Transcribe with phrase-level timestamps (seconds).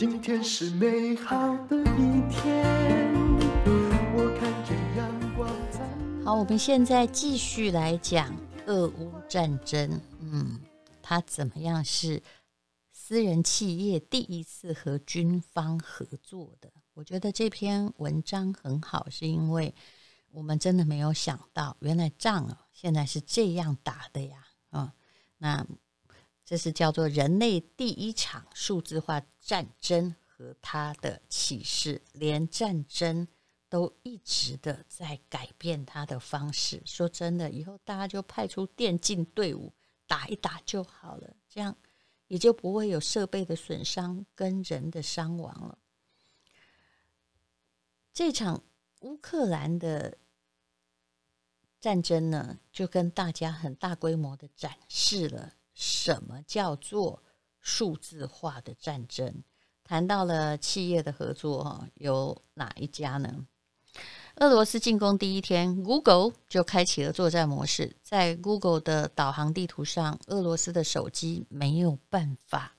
[0.00, 2.64] 今天是美好的一天，
[4.14, 5.86] 我看见阳光灿
[6.16, 6.24] 烂。
[6.24, 8.34] 好，我们现在继续来讲
[8.64, 10.00] 俄乌战争。
[10.20, 10.58] 嗯，
[11.02, 12.22] 它怎么样是
[12.90, 16.72] 私人企业第一次和军方合作的？
[16.94, 19.74] 我觉得这篇文章很好，是因为
[20.30, 24.46] 我们真的没有想到，原来仗啊现在是这样打的呀！
[24.70, 24.92] 啊、嗯，
[25.36, 25.66] 那。
[26.50, 33.28] 这是叫做人类第一场数字化战争和它的启示，连战争
[33.68, 36.82] 都一直的在改变它的方式。
[36.84, 39.72] 说真的，以后大家就派出电竞队伍
[40.08, 41.76] 打一打就好了，这样
[42.26, 45.78] 也就不会有设备的损伤跟人的伤亡了。
[48.12, 48.64] 这场
[49.02, 50.18] 乌克兰的
[51.80, 55.54] 战争呢，就跟大家很大规模的展示了。
[55.80, 57.22] 什么叫做
[57.58, 59.42] 数字化的战争？
[59.82, 63.46] 谈到了企业的合作，哈，有哪一家呢？
[64.36, 67.96] 俄罗斯进攻第一天，Google 就开启了作战模式。
[68.02, 72.72] 在 Google 的导航地图上，俄罗斯的手机没有办法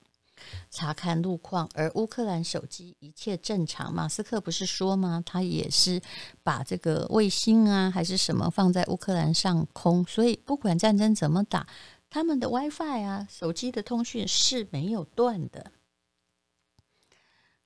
[0.69, 3.91] 查看路况，而乌克兰手机一切正常。
[3.91, 5.23] 马斯克不是说吗？
[5.25, 5.99] 他也是
[6.44, 11.66] 把这个卫星啊，还是什么放在乌克兰上空，所以不管战争怎么打。
[12.11, 15.71] 他们的 WiFi 啊，手机的通讯是没有断的。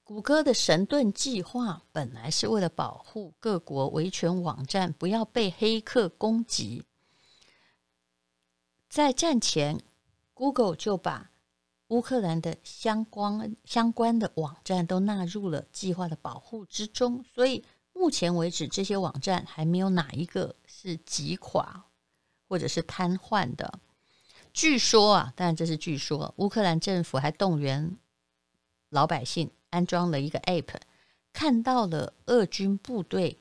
[0.03, 6.83] 谷歌的神盾计划本来是为了保护各国维权网站不要被黑客攻击，
[8.87, 9.81] 在战前
[10.35, 11.31] ，Google 就把
[11.87, 21.85] 乌克兰的相关相关的网站都纳入了计划的保护之中，所以目前为止，这些网站还没有哪一个是击垮
[22.47, 23.79] 或者是瘫痪的。
[24.55, 27.97] 据说啊，当然这是据说，乌克兰政府还动员
[28.89, 30.77] 老百姓安装了一个 App，
[31.33, 33.37] 看到了俄军部队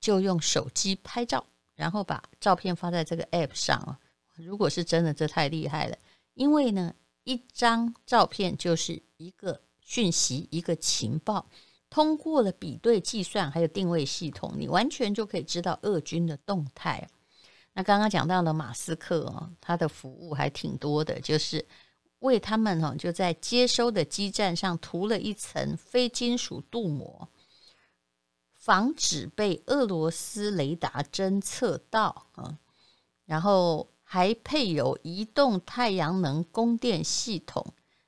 [0.00, 1.44] 就用手机拍照，
[1.74, 3.98] 然后把照片发在这个 App 上。
[4.36, 5.98] 如果是真的，这太厉害了，
[6.34, 6.94] 因为呢，
[7.24, 11.44] 一张照片就是一个讯息，一个情报，
[11.90, 17.08] 通过了比对计算还有定位系统，你完全就可以知道俄军的动态。
[17.74, 21.66] 那刚刚讲到了马斯克哦，他的服务还挺多的，就是
[22.18, 27.28] 为他们哦，就在接收的基站上涂了一层非金属镀膜，
[28.52, 32.58] 防止被俄罗斯雷达侦测到啊。
[33.24, 37.64] 然后还配有移动太阳能供电系统，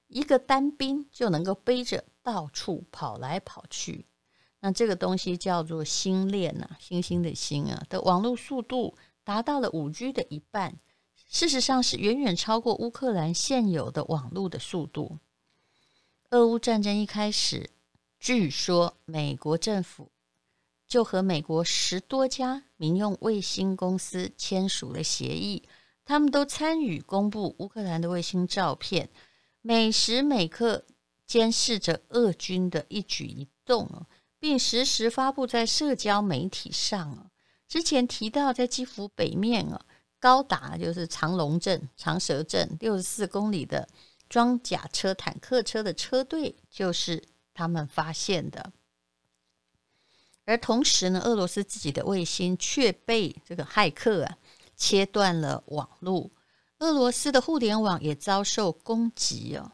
[0.08, 4.04] 一个单兵就能够背着到处跑来跑去。
[4.60, 8.94] 那这个东西叫做星链啊，星星的星啊的网络速度。
[9.24, 10.78] 达到了五 G 的一半，
[11.30, 15.18] 事实上是远远超过乌克兰现有的网络的速度。
[16.30, 17.70] 俄乌战争一开始，
[18.20, 20.10] 据说美国政府
[20.86, 25.62] 就和美国十多家民用卫星公司签署了协议，
[26.04, 29.08] 他们都参与公布乌克兰的卫星照片，
[29.62, 30.84] 每时每刻
[31.26, 34.06] 监视着俄军的一举一动，
[34.38, 37.30] 并实时发布在社交媒体上。
[37.66, 39.84] 之前提到，在基辅北面啊，
[40.20, 43.88] 高达就是长龙镇、长蛇镇六十四公里的
[44.28, 48.72] 装甲车、坦克车的车队，就是他们发现的。
[50.44, 54.36] 而同时呢，俄罗斯自己的卫星却被这个骇客啊
[54.76, 56.30] 切断了网路，
[56.80, 59.72] 俄罗斯的互联网也遭受攻击哦。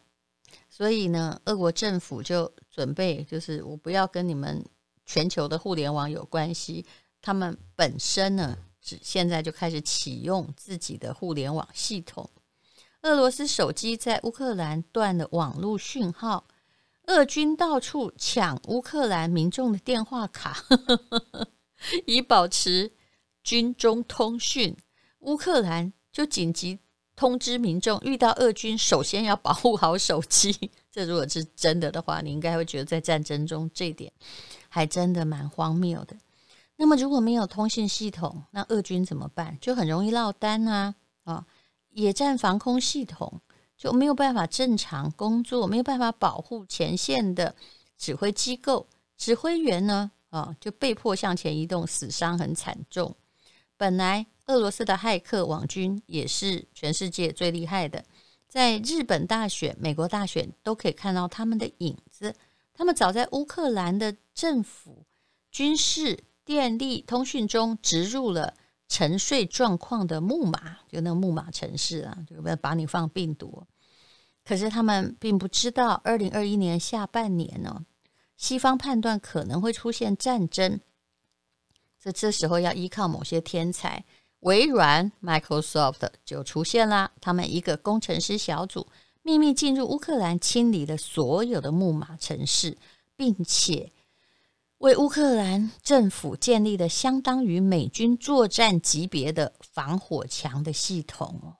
[0.69, 4.65] 所以呢，俄国政府就准备，就是我不要跟你们
[5.05, 6.87] 全球的互联网有关系。
[7.22, 12.28] 他们本身呢，只现在就开始启用自己的互联网系统。
[13.03, 16.47] 俄罗斯手机在乌克兰断了网络讯号，
[17.06, 21.48] 俄军到处抢乌克兰民众的电话卡，呵呵
[22.06, 22.92] 以保持
[23.42, 24.76] 军中通讯。
[25.20, 26.78] 乌克兰就紧急
[27.16, 30.71] 通知民众，遇到俄军，首先要保护好手机。
[30.91, 34.12] 这如果是真的的话，你应该会觉得在战争中这一点
[34.68, 36.16] 还真的蛮荒谬的。
[36.80, 39.54] 那么如果没有通信系统，那俄军怎么办？
[39.60, 40.94] 就很容易落单啊！
[41.24, 41.47] 啊，
[41.91, 43.38] 野战防空系统
[43.77, 47.54] 就没有办法正常工作，没有办法保护前线的
[47.98, 48.86] 指挥机构，
[49.18, 53.15] 指挥员呢啊就被迫向前移动，死伤很惨重。
[53.76, 58.03] 本来俄罗斯的骇客网军也是全世界最厉害的，
[58.48, 62.34] 在日本大选、美国大选都可以看到他们的影子。
[62.72, 65.04] 他们早在乌克兰的政府、
[65.50, 66.24] 军事。
[66.50, 68.52] 电力通讯中植入了
[68.88, 73.62] 沉睡状况的木马，就那个木马城市啊，就要把你放病毒。
[74.44, 77.86] 可是他们并不知道，二零二一年下半年呢，
[78.36, 80.80] 西方判断可能会出现战争，
[82.00, 84.04] 这这时候要依靠某些天才，
[84.41, 88.88] 微软 Microsoft 就出现了，他们一个工程师小组
[89.22, 92.76] 秘密进入乌克兰，清理了所有的木马城市，
[93.14, 93.92] 并且
[94.80, 101.54] 为乌克兰政府建立了相当于美军作战级别的防火墙的系统。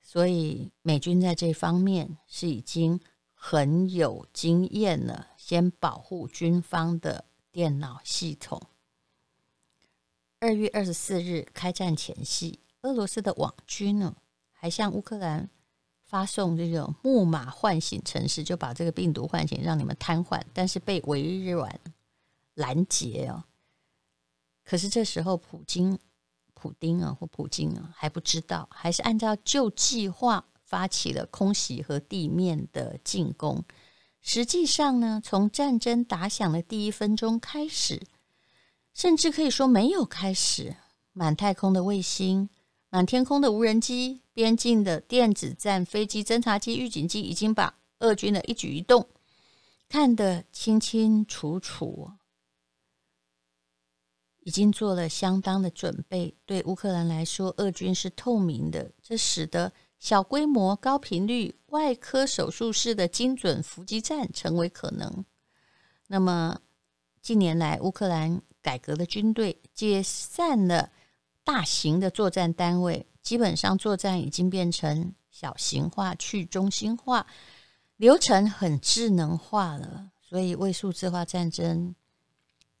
[0.00, 3.00] 所以美军在这方面是已经
[3.34, 8.62] 很有经验了，先保护军方的电脑系统。
[10.38, 14.14] 二月二十四日开战前夕，俄罗斯的网军呢，
[14.52, 15.50] 还向乌克兰
[16.04, 21.80] 发送这种木马唤醒程式，就把这个病毒唤醒，让你们瘫痪，但是被微软
[22.56, 23.44] 拦截哦。
[24.64, 25.98] 可是这时候普京。
[26.58, 33.62] 普丁啊，或普京啊，还不知道，还是按照旧计划发起了空袭和地面的进攻。
[34.22, 38.02] 实际上呢，从战争打响的第一分钟开始，
[38.94, 40.74] 甚至可以说没有开始，
[41.12, 42.48] 满太空的卫星、
[42.88, 49.06] 满天空的无人机、边境的电子战、飞机、侦察机、预警机，已经把俄军的一举一动
[49.90, 52.10] 看得清清楚楚。
[54.46, 56.32] 已经做了相当的准备。
[56.46, 65.24] 对乌克兰来说，俄军是透明的，这使得小规模、高频率、外科手术式的精准伏击战成为可能。
[66.06, 66.60] 那么，
[67.20, 70.92] 近年来乌克兰改革的军队解散了
[71.42, 77.26] 大型的作战单位，基本上作战已经变成小型化、去中心化，
[77.96, 80.12] 流程很智能化了。
[80.22, 81.96] 所以，为数字化战争。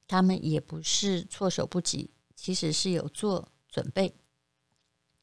[0.08, 4.14] 他们也不是措手不及，其实是有做准备。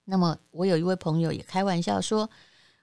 [0.06, 2.30] 那么，我有一位朋友也开玩笑说，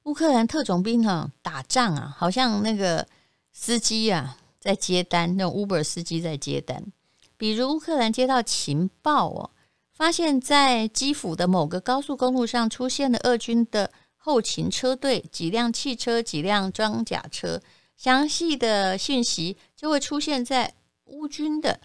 [0.05, 3.07] 乌克兰特种兵哈打仗啊，好像那个
[3.53, 6.91] 司机啊在接单，那 Uber 司机在接单。
[7.37, 9.51] 比如乌克兰接到情报哦，
[9.93, 17.61] 发现在基辅的某个高速公路上出现了俄军的后勤车队，几辆汽车、几辆装甲车，
[17.97, 20.75] 详细的信息就会出现在
[21.05, 21.81] 乌军的。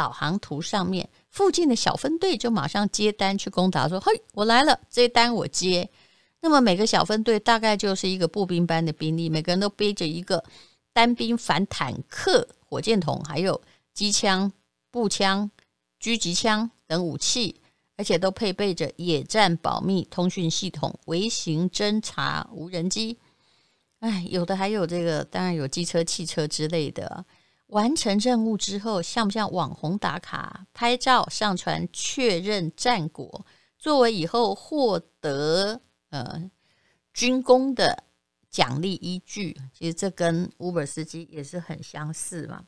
[0.00, 5.86] 导航图上面，附近的小分队就马上接单去攻打，说：“嘿，我来了，这单我接。”
[6.40, 10.42] 那么每个小分队大概就是一个步兵班的兵力，每个人都背着一个
[10.94, 13.60] 单兵反坦克火箭筒，还有
[13.92, 14.50] 机枪、
[14.90, 15.50] 步枪、
[16.00, 17.60] 狙击枪等武器，
[17.98, 23.18] 而且都配备着野战保密通讯系统、微型侦察无人机。
[23.98, 27.22] 哎，有的还有这个，当然有机车、汽车之类的。
[27.70, 33.44] 完成任务之后，像不像网红打卡、拍照、上传、确认战果，
[33.78, 35.80] 作为以后获得
[36.10, 36.50] 呃
[37.12, 38.04] 军功的
[38.50, 39.56] 奖励依据？
[39.72, 42.64] 其实这跟 Uber 司机也是很相似嘛。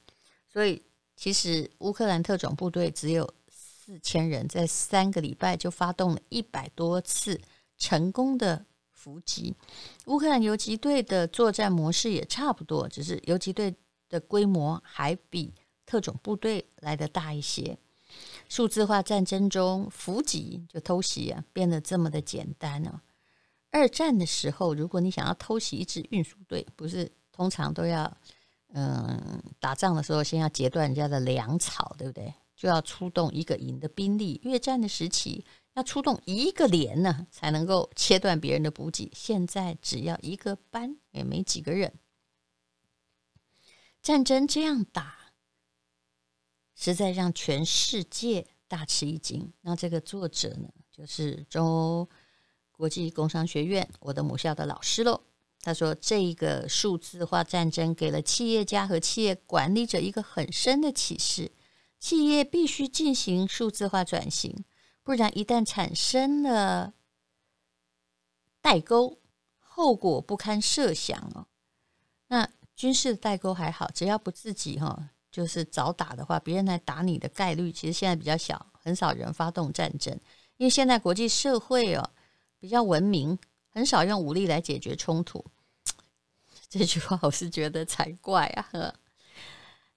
[0.49, 0.83] 所以，
[1.17, 7.41] 其实乌克兰特种部队只有四千人，在三个礼拜就发动了一百多次
[7.77, 9.55] 成功的伏击。
[10.07, 13.75] 乌克兰游击队的作战模式也差不多，只是游击队。
[14.13, 15.53] 的规模还比
[15.85, 17.77] 特种部队来得大一些。
[18.49, 23.01] 数字化战争中，伏击就偷袭啊，变得这么的简单呢。
[23.71, 28.15] 二战的时候，如果你想要偷袭一支运输队，不是通常都要
[28.75, 32.33] 嗯打仗的时候先要截断人家的粮草，对不对？
[32.55, 34.39] 就要出动一个营的兵力。
[34.45, 39.11] 越战的时期要出动一个连呢，才能够切断别人的补给。
[39.15, 41.91] 现在只要一个班，也没几个人。
[44.03, 45.33] 战争这样打，
[46.75, 49.53] 实在让全世界大吃一惊。
[49.61, 52.09] 那这个作者呢，就是中欧
[52.73, 55.23] 国际工商学院我的母校的老师喽。
[55.61, 61.53] 他说，这一个数字化战争给了企业家和企业管理者一个很深的启示：
[62.01, 64.65] 企业必须进行数字化转型，
[65.05, 66.95] 不然一旦产生了
[68.61, 69.21] 代沟，
[69.61, 71.47] 后果不堪设想哦。
[72.27, 72.51] 那。
[72.83, 80.13] 军事代沟还好，只要不自己哈，就是早打的话，别人来打你的概率其实现在比较小，很少人发动战争，
[80.57, 82.11] 因为现在国际社会哦
[82.59, 85.45] 比较文明，很少用武力来解决冲突。
[86.69, 88.93] 这句话我是觉得才怪啊！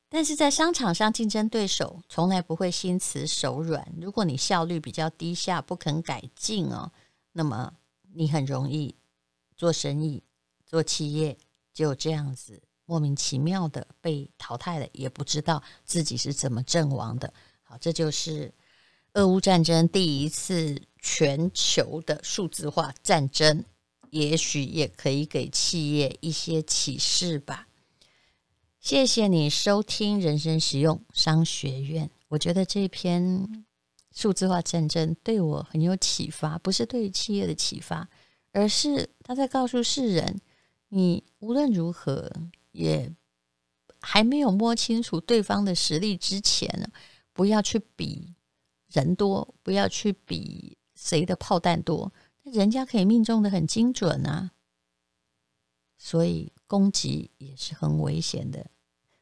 [0.08, 3.92] 但是在商场上，竞争对手从来不会心慈手软。
[4.00, 6.92] 如果你效率比较低下，不肯改进哦，
[7.32, 7.74] 那么
[8.13, 8.94] 你很容易
[9.58, 10.22] 做生意、
[10.68, 11.36] 做企业
[11.74, 12.62] 就这样子。
[12.86, 17.34] 莫名其妙的被淘汰了，也不知道自己是怎么阵亡的。
[17.63, 18.54] 好，这就是
[19.13, 23.63] 俄乌战争第一次全球的数字化战争
[24.12, 27.68] 也许也可以给企业一些启示吧。
[28.80, 32.10] 谢谢你收听人生实用商学院。
[32.27, 33.65] 我觉得这篇
[34.13, 38.08] 数字化战争对我很有启发，不是对于企业的启发，
[38.51, 40.39] 而是他在告诉世人：
[40.89, 42.32] 你无论如何
[42.75, 43.12] 也
[44.01, 46.91] 还没有摸清楚对方的实力之前，
[47.34, 48.36] 不要去比
[48.89, 52.12] 人多，不要去比谁的炮弹多，
[52.44, 54.51] 人家可以命中得很精准啊。
[55.98, 58.67] 所以攻击也是很危险的。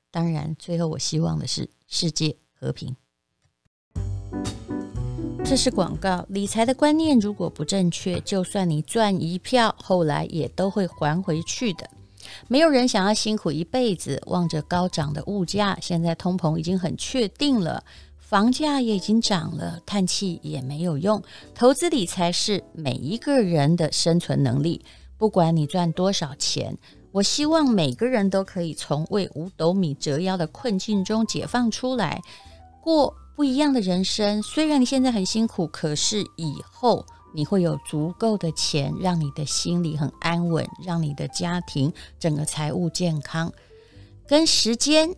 [0.10, 2.96] 当然，最后我希望的是世界和平。
[5.46, 6.26] 这是广告。
[6.30, 11.90] 理财的观念如果不正确，就算你赚一票，后来也都会还回去的。
[12.48, 17.84] 没有人想要辛苦一辈子，望着高涨的物价，现在通膨已经很确定了，
[18.18, 21.22] 房价也已经涨了，叹气也没有用。
[21.54, 24.84] 投资理财是每一个人的生存能力，
[25.18, 26.78] 不管你赚多少钱。
[27.12, 32.20] 我希望每个人都可以从为五斗米折腰的困境中解放出来，
[32.82, 34.42] 过不一样的人生。
[34.42, 43.52] 虽然你现在很辛苦，可是以后你会有足够的钱，让你的心里很安稳，让你的家庭整个财务健康。
[44.28, 45.14] 跟时间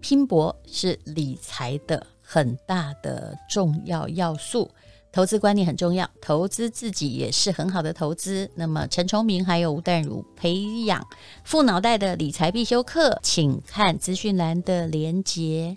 [0.00, 4.70] 拼搏是理财的很大的重要要素。
[5.10, 8.50] 投资观念很重要，投资自己也是很好的投资。
[8.56, 11.06] 那么陈崇明还有吴淡如培养
[11.44, 15.76] 富脑袋的理财必修课，请看资讯栏的连结。